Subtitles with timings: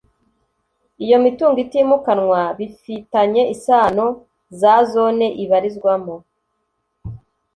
[1.05, 4.05] iyo mitungo itimukanwa bifitanye isano
[4.59, 6.15] za zone ibarizwamo